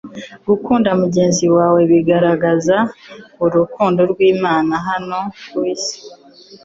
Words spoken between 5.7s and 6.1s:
isi.